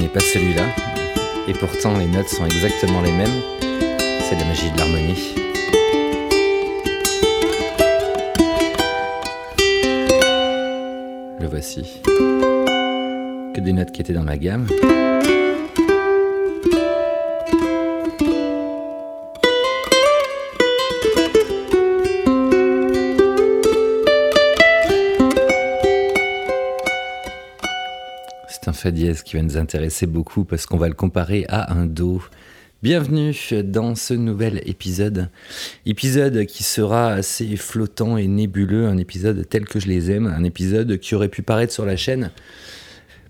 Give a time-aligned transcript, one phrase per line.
[0.00, 0.64] n'est pas celui-là.
[1.46, 3.42] Et pourtant les notes sont exactement les mêmes.
[4.22, 5.34] C'est la magie de l'harmonie.
[11.38, 12.00] Le voici.
[13.54, 14.66] Que des notes qui étaient dans ma gamme.
[29.24, 32.22] Qui va nous intéresser beaucoup parce qu'on va le comparer à un do.
[32.82, 35.28] Bienvenue dans ce nouvel épisode.
[35.84, 40.44] Épisode qui sera assez flottant et nébuleux, un épisode tel que je les aime, un
[40.44, 42.30] épisode qui aurait pu paraître sur la chaîne,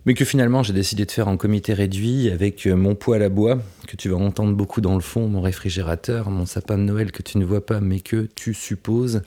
[0.07, 3.59] mais que finalement j'ai décidé de faire en comité réduit avec mon poêle à bois,
[3.89, 7.23] que tu vas entendre beaucoup dans le fond, mon réfrigérateur, mon sapin de Noël que
[7.23, 9.23] tu ne vois pas mais que tu supposes,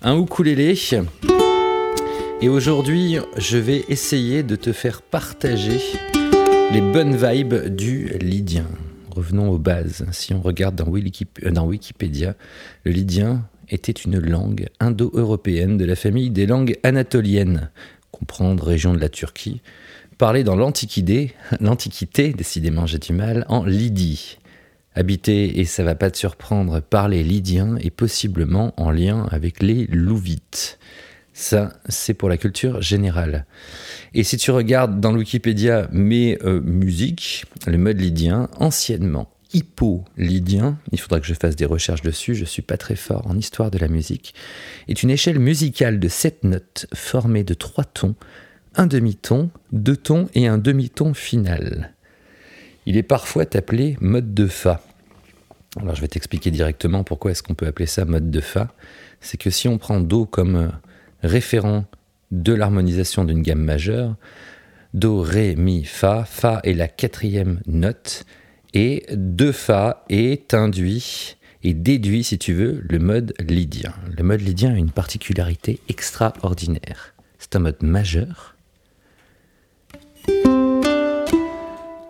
[0.00, 0.76] un ukulélé.
[2.42, 5.80] Et aujourd'hui, je vais essayer de te faire partager
[6.70, 8.66] les bonnes vibes du lydien.
[9.10, 10.04] Revenons aux bases.
[10.12, 12.34] Si on regarde dans, euh, Wikipédia,
[12.84, 17.70] le lydien était une langue indo-européenne de la famille des langues anatoliennes,
[18.12, 19.62] comprendre région de la Turquie,
[20.18, 24.36] parlée dans l'Antiquité, l'Antiquité, décidément j'ai du mal, en Lydie.
[24.94, 29.62] Habité, et ça va pas te surprendre, par les Lydiens et possiblement en lien avec
[29.62, 30.78] les Louvites.
[31.38, 33.44] Ça, c'est pour la culture générale.
[34.14, 40.98] Et si tu regardes dans Wikipédia mes euh, musiques, le mode lydien, anciennement hippo-lydien, il
[40.98, 43.76] faudra que je fasse des recherches dessus, je suis pas très fort en histoire de
[43.76, 44.34] la musique,
[44.88, 48.14] est une échelle musicale de sept notes formée de trois tons,
[48.74, 51.92] un demi-ton, deux tons et un demi-ton final.
[52.86, 54.80] Il est parfois appelé mode de fa.
[55.78, 58.72] Alors je vais t'expliquer directement pourquoi est-ce qu'on peut appeler ça mode de fa.
[59.20, 60.68] C'est que si on prend Do comme euh,
[61.22, 61.84] référent
[62.30, 64.16] de l'harmonisation d'une gamme majeure,
[64.94, 68.24] Do, Ré, Mi, Fa, Fa est la quatrième note,
[68.72, 73.92] et de Fa est induit et déduit, si tu veux, le mode lydien.
[74.16, 77.14] Le mode lydien a une particularité extraordinaire.
[77.38, 78.54] C'est un mode majeur.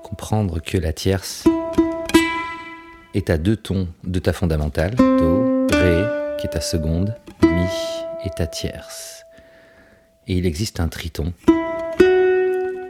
[0.02, 1.44] Comprendre que la tierce
[3.14, 6.04] est à deux tons de ta fondamentale, Do, Ré,
[6.38, 7.66] qui est ta seconde, Mi
[8.26, 9.24] est ta tierce.
[10.26, 11.32] Et il existe un triton.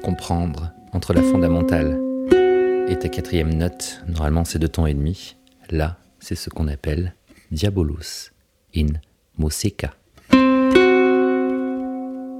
[0.02, 2.00] Comprendre entre la fondamentale
[2.88, 5.36] et ta quatrième note, normalement c'est deux tons et demi.
[5.70, 7.14] Là, c'est ce qu'on appelle
[7.50, 8.32] diabolus
[8.74, 8.86] in
[9.38, 9.94] musica.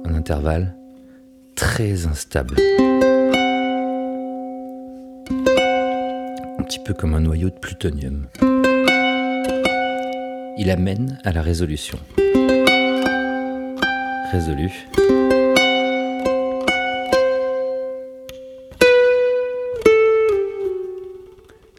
[0.03, 0.75] Un intervalle
[1.55, 2.55] très instable.
[6.59, 8.27] Un petit peu comme un noyau de plutonium.
[10.57, 11.99] Il amène à la résolution.
[14.31, 14.69] Résolu.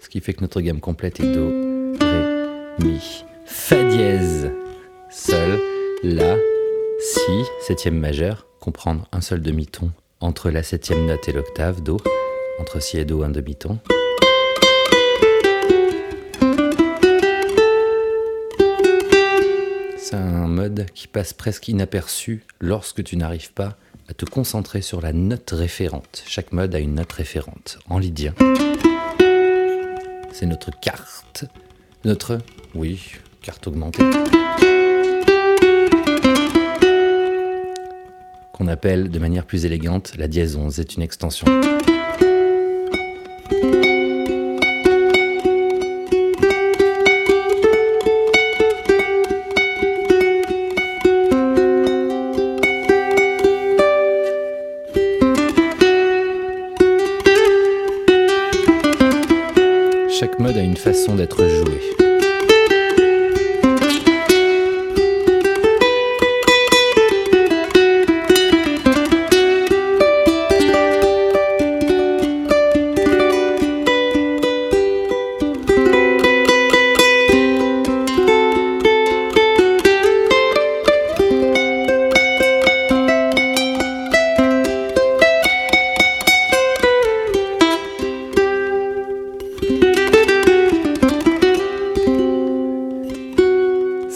[0.01, 1.49] Ce qui fait que notre gamme complète est Do,
[2.01, 4.51] Ré, Mi, Fa dièse,
[5.11, 5.61] Sol,
[6.03, 6.37] La,
[7.01, 9.91] Si, septième majeur, comprendre un seul demi-ton
[10.21, 11.99] entre la septième note et l'octave, Do,
[12.59, 13.79] entre Si et Do un demi-ton.
[20.95, 23.77] Qui passe presque inaperçu lorsque tu n'arrives pas
[24.09, 26.25] à te concentrer sur la note référente.
[26.27, 27.79] Chaque mode a une note référente.
[27.89, 28.35] En lydien,
[30.33, 31.45] c'est notre carte.
[32.05, 32.39] Notre,
[32.75, 33.13] oui,
[33.43, 34.03] carte augmentée.
[38.53, 40.75] Qu'on appelle de manière plus élégante la dièse 11.
[40.75, 41.47] C'est une extension.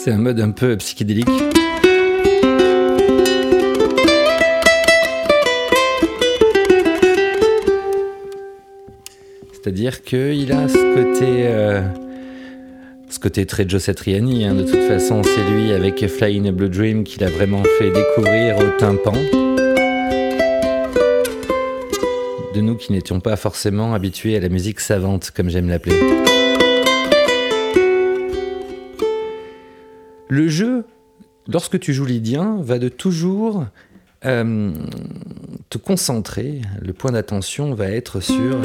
[0.03, 1.29] C'est un mode un peu psychédélique.
[9.53, 11.81] C'est-à-dire qu'il a ce côté, euh,
[13.09, 14.43] ce côté très Joe Satriani.
[14.43, 14.55] Hein.
[14.55, 17.89] De toute façon, c'est lui avec Fly in a Blue Dream qui l'a vraiment fait
[17.89, 19.13] découvrir au tympan.
[22.53, 26.22] De nous qui n'étions pas forcément habitués à la musique savante, comme j'aime l'appeler.
[30.35, 30.83] Le jeu,
[31.47, 33.65] lorsque tu joues lydien, va de toujours
[34.25, 34.73] euh,
[35.69, 36.59] te concentrer.
[36.81, 38.59] Le point d'attention va être sur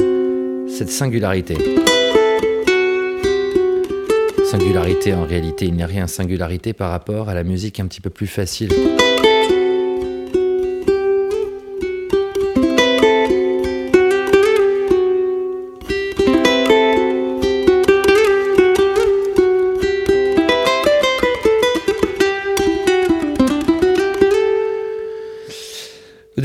[0.67, 1.55] cette singularité.
[4.49, 6.07] Singularité, en réalité, il n'y a rien.
[6.07, 8.73] Singularité par rapport à la musique un petit peu plus facile.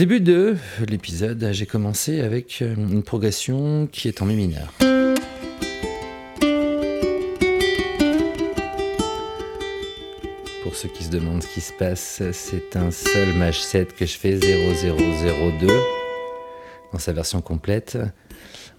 [0.05, 0.57] Début de
[0.87, 4.71] l'épisode, j'ai commencé avec une progression qui est en mi mineur.
[10.75, 14.19] ceux qui se demandent ce qui se passe, c'est un seul Maj 7 que je
[14.19, 15.69] fais 0002
[16.93, 17.97] dans sa version complète.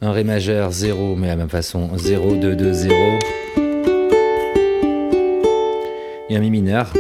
[0.02, 2.94] Un Ré majeur 0, mais à la même façon 0220.
[6.30, 6.94] Et un Mi mineur.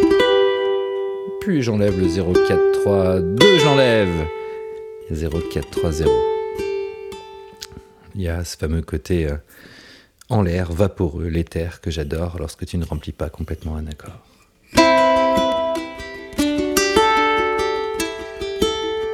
[1.41, 2.07] Puis j'enlève le
[2.85, 4.27] 0432, j'enlève
[5.09, 6.07] 0430.
[8.13, 9.37] Il y a ce fameux côté euh,
[10.29, 14.19] en l'air, vaporeux, l'éther que j'adore lorsque tu ne remplis pas complètement un accord.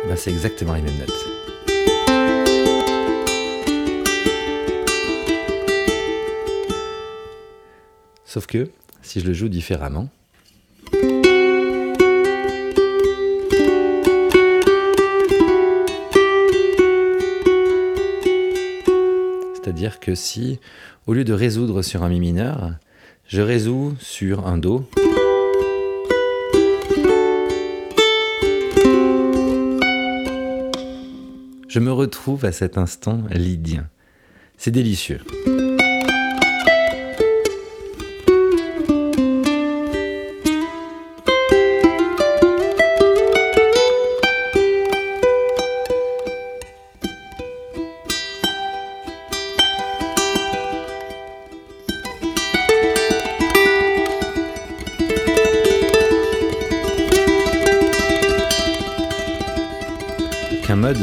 [0.05, 1.09] Ben, c'est exactement les mêmes notes.
[8.25, 8.69] Sauf que,
[9.01, 10.09] si je le joue différemment,
[19.71, 20.59] c'est-à-dire que si,
[21.07, 22.73] au lieu de résoudre sur un mi mineur,
[23.25, 24.85] je résous sur un Do,
[31.69, 33.87] je me retrouve à cet instant lydien.
[34.57, 35.21] C'est délicieux.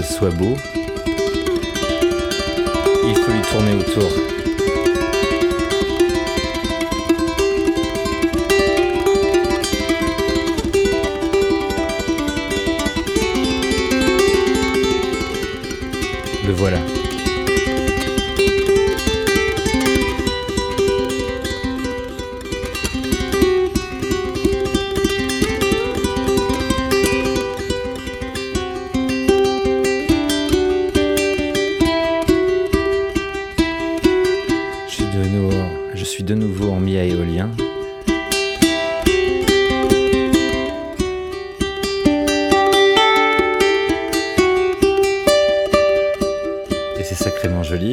[0.02, 0.56] Soit beau,
[3.06, 4.10] il faut lui tourner autour.
[16.46, 16.97] Le voilà.
[36.28, 37.50] De nouveau en mi éolien.
[46.98, 47.92] Et c'est sacrément joli.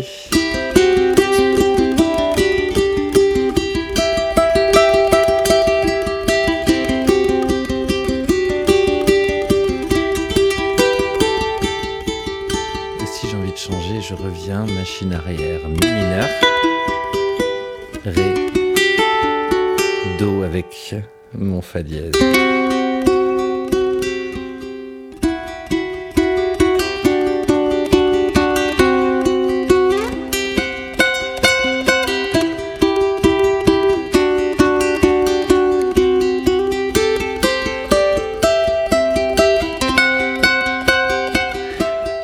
[13.00, 16.55] Et si j'ai envie de changer, je reviens, machine arrière, mi mineur.
[18.06, 18.36] Ré,
[20.20, 20.94] Do avec
[21.34, 22.12] mon Fa dièse.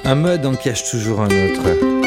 [0.05, 2.00] Un mode en cache toujours un autre.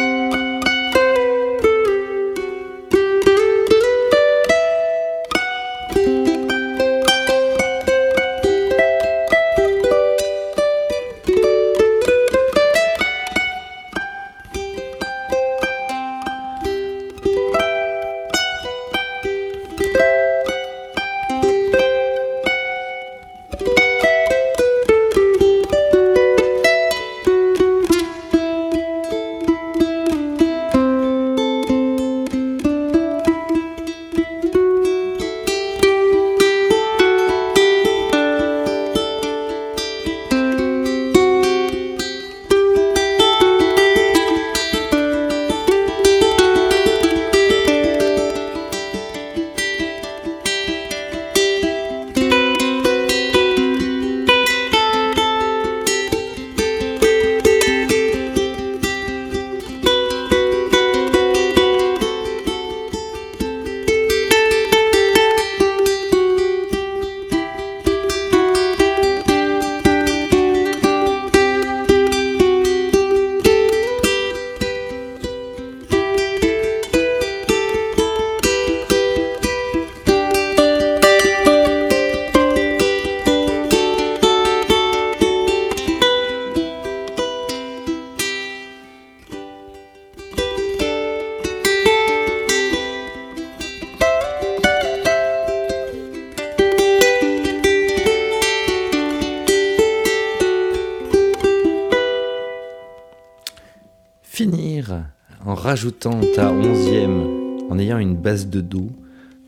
[104.34, 105.04] Finir
[105.46, 108.90] en rajoutant ta onzième, en ayant une base de Do,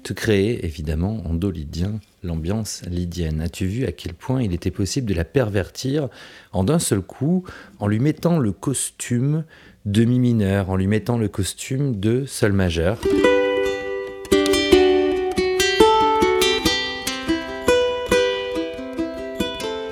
[0.04, 3.40] te créer évidemment en Do lydien l'ambiance lydienne.
[3.40, 6.08] As-tu vu à quel point il était possible de la pervertir
[6.52, 7.42] en d'un seul coup
[7.80, 9.42] en lui mettant le costume
[9.86, 13.00] de mi mineur, en lui mettant le costume de sol majeur?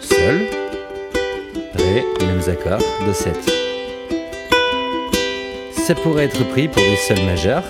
[0.00, 0.38] Sol,
[1.74, 3.73] Ré, les mêmes accords, Do 7.
[5.86, 7.62] Ça pourrait être pris pour des sols majeurs,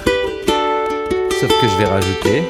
[1.40, 2.42] sauf que je vais rajouter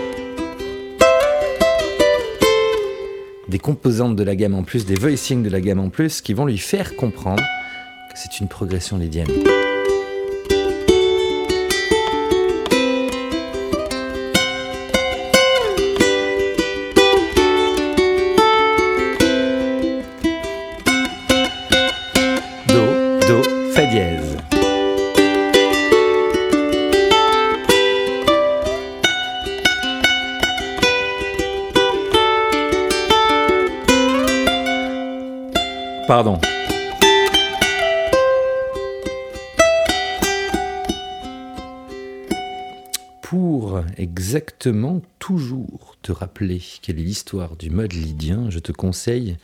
[3.49, 6.35] des composantes de la gamme en plus, des voicings de la gamme en plus, qui
[6.35, 9.31] vont lui faire comprendre que c'est une progression lydienne.
[44.35, 49.37] Exactement toujours te rappeler quelle est l'histoire du mode lydien, je te conseille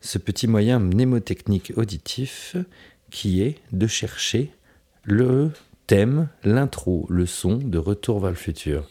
[0.00, 2.54] ce petit moyen mnémotechnique auditif
[3.10, 4.52] qui est de chercher
[5.02, 5.50] le
[5.88, 8.88] thème, l'intro, le son de Retour vers le futur.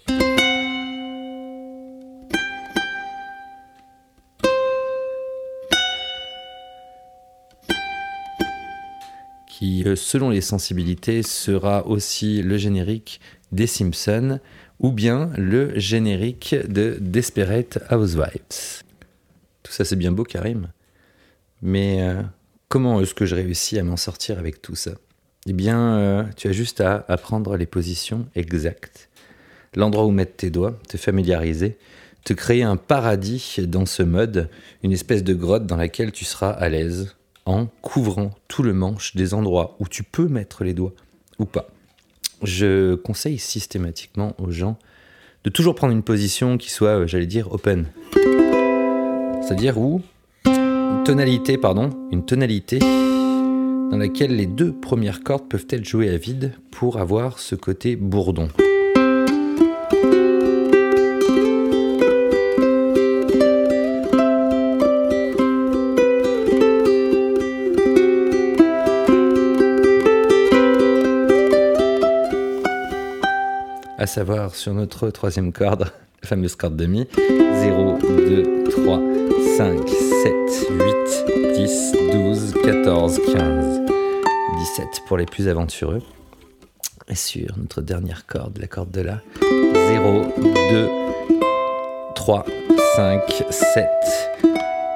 [9.48, 13.22] qui, euh, selon les sensibilités, sera aussi le générique
[13.54, 14.42] des Simpsons
[14.80, 18.84] ou bien le générique de Desperate Housewives.
[19.64, 20.70] Tout ça, c'est bien beau, Karim.
[21.62, 22.22] Mais euh,
[22.70, 24.92] comment est-ce que je réussis à m'en sortir avec tout ça?
[25.48, 29.10] Eh bien, euh, tu as juste à apprendre les positions exactes,
[29.76, 31.78] l'endroit où mettre tes doigts, te familiariser,
[32.24, 34.50] te créer un paradis dans ce mode,
[34.84, 37.16] une espèce de grotte dans laquelle tu seras à l'aise
[37.46, 40.94] en couvrant tout le manche des endroits où tu peux mettre les doigts
[41.38, 41.68] ou pas.
[42.44, 44.78] Je conseille systématiquement aux gens
[45.44, 47.86] de toujours prendre une position qui soit, euh, j'allais dire, open.
[49.42, 50.02] C'est-à-dire où
[50.46, 56.18] une tonalité, pardon, une tonalité dans laquelle les deux premières cordes peuvent être jouées à
[56.18, 58.50] vide pour avoir ce côté bourdon.
[74.06, 79.00] À savoir sur notre troisième corde, la fameuse corde de mi, 0, 2, 3,
[79.58, 80.34] 5, 7,
[80.70, 83.82] 8, 10, 12, 14, 15,
[84.60, 86.04] 17 pour les plus aventureux.
[87.08, 90.88] Et sur notre dernière corde, la corde de la, 0, 2,
[92.14, 92.46] 3,
[92.96, 93.88] 5, 7,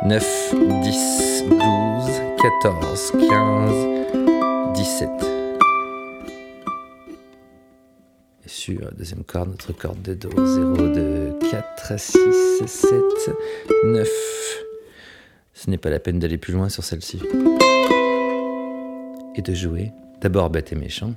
[0.05, 1.57] 9, 10, 12,
[2.61, 5.28] 14, 15, 17.
[8.69, 12.93] Sur deuxième corde, notre corde de Do, 0, 2, 4, 6, 7,
[13.85, 14.07] 9.
[15.53, 17.19] Ce n'est pas la peine d'aller plus loin sur celle-ci.
[19.35, 21.15] Et de jouer d'abord bête et méchant.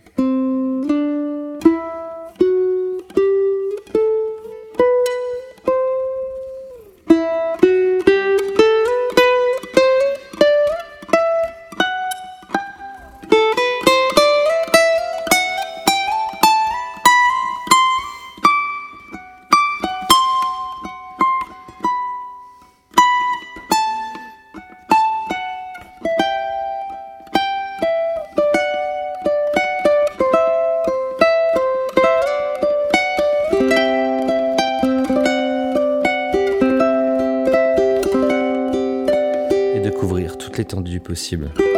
[41.12, 41.71] Possible.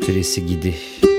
[0.00, 1.09] Te laisser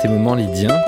[0.00, 0.80] Tes moments lydiens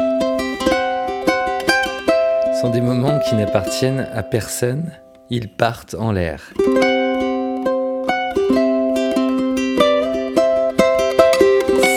[2.60, 4.92] sont des moments qui n'appartiennent à personne,
[5.30, 6.52] ils partent en l'air.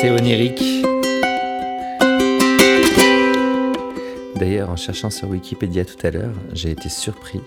[0.02, 0.64] C'est onirique.
[4.36, 7.42] D'ailleurs, en cherchant sur Wikipédia tout à l'heure, j'ai été surpris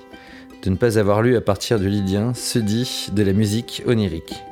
[0.63, 4.43] de ne pas avoir lu à partir du lydien ce dit de la musique onirique.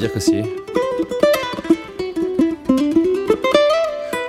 [0.00, 0.42] Dire que c'est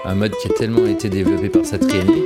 [0.04, 2.26] un mode qui a tellement été développé par Satriani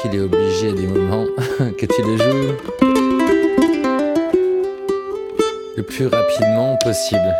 [0.00, 1.26] qu'il est obligé à des moments
[1.76, 2.54] que tu le joues
[5.76, 7.34] le plus rapidement possible.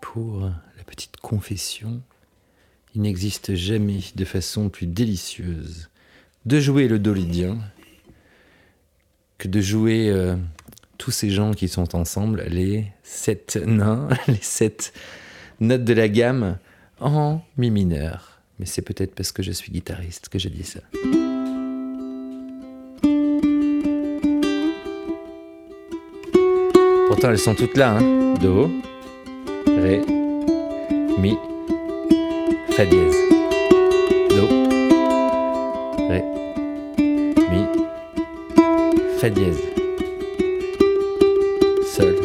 [0.00, 0.48] Pour
[1.24, 2.02] confession,
[2.94, 5.88] il n'existe jamais de façon plus délicieuse
[6.44, 7.58] de jouer le dolidien
[9.38, 10.36] que de jouer euh,
[10.98, 14.92] tous ces gens qui sont ensemble, les sept nains, les sept
[15.60, 16.58] notes de la gamme
[17.00, 18.42] en mi mineur.
[18.58, 20.80] Mais c'est peut-être parce que je suis guitariste que je dis ça.
[27.08, 27.96] Pourtant, elles sont toutes là.
[27.96, 28.34] Hein.
[28.34, 28.70] Do,
[29.66, 30.02] Ré,
[31.18, 31.38] Mi,
[32.70, 33.16] Fa dièse.
[34.30, 34.48] Do,
[36.08, 36.22] Ré,
[37.50, 37.64] Mi,
[39.18, 39.62] Fa dièse.
[41.86, 42.16] Sol.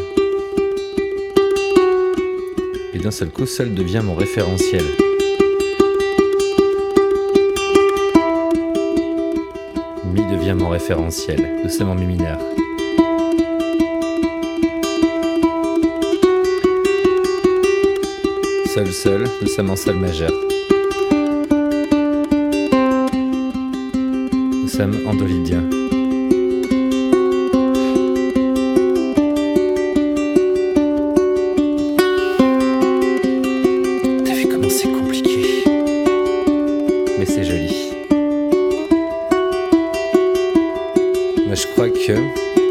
[2.93, 4.83] Et d'un seul coup, Sol devient mon référentiel.
[10.13, 11.61] Mi devient mon référentiel.
[11.63, 12.39] Doucement mi mineur.
[18.79, 20.31] Sol, Sol, nous sommes en Sol majeur.
[24.31, 25.65] Nous sommes en Do lydien.
[34.23, 35.65] T'as vu comment c'est compliqué
[37.17, 37.91] Mais c'est joli.
[41.45, 42.13] Moi je crois que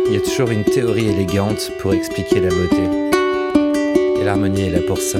[0.07, 2.81] il y a toujours une théorie élégante pour expliquer la beauté.
[4.19, 5.19] Et l'harmonie est là pour ça.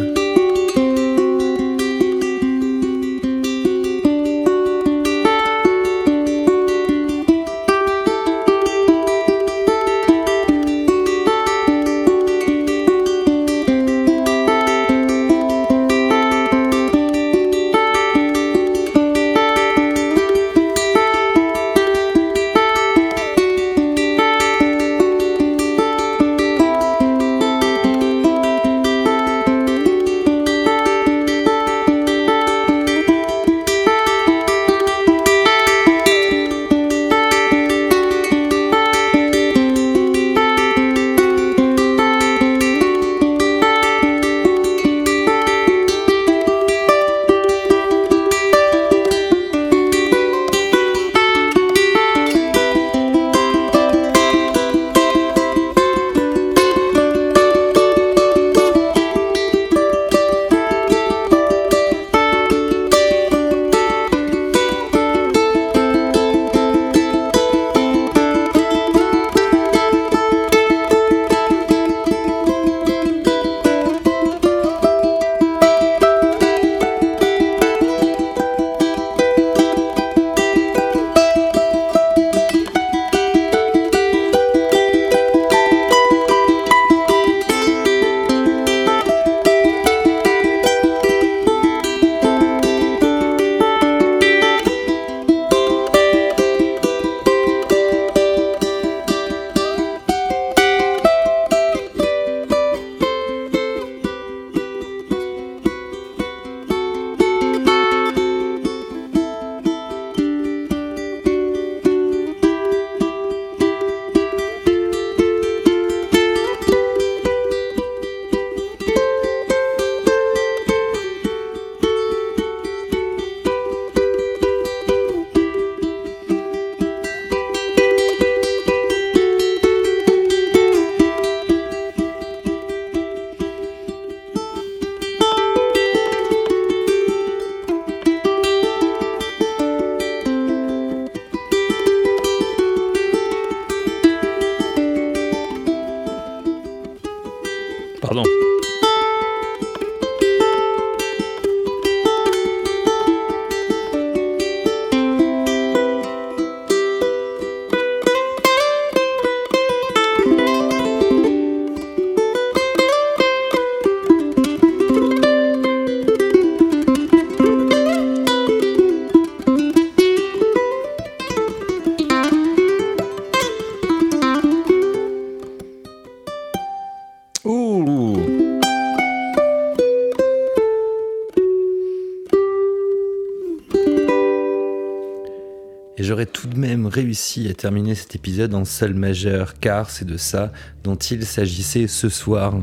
[186.99, 191.87] Réussi à terminer cet épisode en sol majeur, car c'est de ça dont il s'agissait
[191.87, 192.55] ce soir.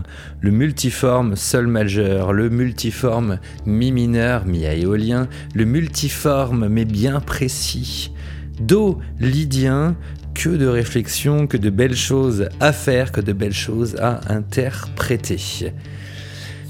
[0.42, 8.12] Le multiforme sol majeur, le multiforme mi mineur, mi aéolien, le multiforme mais bien précis.
[8.60, 9.96] Do lydien,
[10.34, 15.72] que de réflexions, que de belles choses à faire, que de belles choses à interpréter.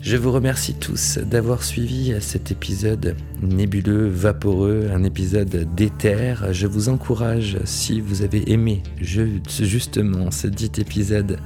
[0.05, 6.53] Je vous remercie tous d'avoir suivi cet épisode nébuleux, vaporeux, un épisode d'éther.
[6.53, 11.39] Je vous encourage, si vous avez aimé justement ce dit épisode,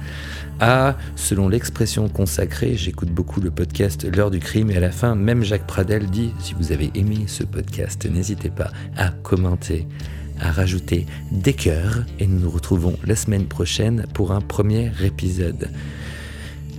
[0.60, 5.14] à, selon l'expression consacrée, j'écoute beaucoup le podcast L'heure du crime et à la fin,
[5.14, 9.86] même Jacques Pradel dit, si vous avez aimé ce podcast, n'hésitez pas à commenter
[10.38, 15.70] à rajouter des cœurs et nous nous retrouvons la semaine prochaine pour un premier épisode.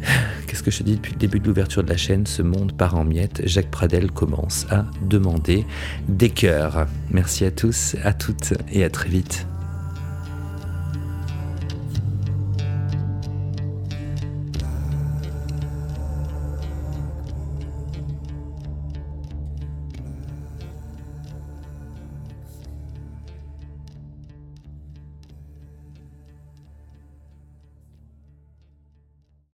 [0.48, 2.96] Qu'est-ce que je dis depuis le début de l'ouverture de la chaîne Ce monde part
[2.96, 3.42] en miettes.
[3.46, 5.66] Jacques Pradel commence à demander
[6.08, 6.88] des cœurs.
[7.12, 9.46] Merci à tous, à toutes et à très vite.